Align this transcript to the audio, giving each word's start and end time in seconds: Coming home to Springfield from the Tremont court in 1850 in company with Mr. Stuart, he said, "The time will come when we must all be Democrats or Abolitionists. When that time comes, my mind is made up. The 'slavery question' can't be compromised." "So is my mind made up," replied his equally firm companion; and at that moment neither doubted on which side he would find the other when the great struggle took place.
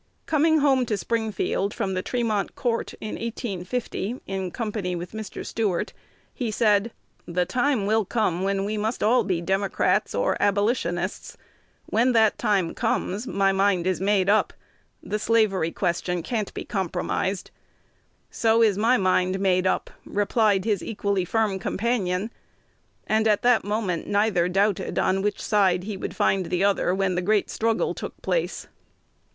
Coming 0.25 0.61
home 0.61 0.87
to 0.87 0.97
Springfield 0.97 1.75
from 1.75 1.93
the 1.93 2.01
Tremont 2.01 2.55
court 2.55 2.95
in 3.01 3.09
1850 3.19 4.19
in 4.25 4.49
company 4.49 4.95
with 4.95 5.11
Mr. 5.11 5.45
Stuart, 5.45 5.93
he 6.33 6.49
said, 6.49 6.91
"The 7.27 7.45
time 7.45 7.85
will 7.85 8.03
come 8.03 8.41
when 8.41 8.65
we 8.65 8.77
must 8.77 9.03
all 9.03 9.23
be 9.23 9.41
Democrats 9.41 10.15
or 10.15 10.37
Abolitionists. 10.39 11.37
When 11.85 12.13
that 12.13 12.39
time 12.39 12.73
comes, 12.73 13.27
my 13.27 13.51
mind 13.51 13.85
is 13.85 14.01
made 14.01 14.27
up. 14.27 14.53
The 15.03 15.19
'slavery 15.19 15.71
question' 15.71 16.23
can't 16.23 16.51
be 16.55 16.65
compromised." 16.65 17.51
"So 18.31 18.63
is 18.63 18.79
my 18.79 18.97
mind 18.97 19.39
made 19.39 19.67
up," 19.67 19.91
replied 20.03 20.65
his 20.65 20.81
equally 20.81 21.25
firm 21.25 21.59
companion; 21.59 22.31
and 23.05 23.27
at 23.27 23.43
that 23.43 23.63
moment 23.63 24.07
neither 24.07 24.49
doubted 24.49 24.97
on 24.97 25.21
which 25.21 25.39
side 25.39 25.83
he 25.83 25.95
would 25.95 26.15
find 26.15 26.47
the 26.47 26.63
other 26.63 26.95
when 26.95 27.13
the 27.13 27.21
great 27.21 27.51
struggle 27.51 27.93
took 27.93 28.19
place. 28.23 28.67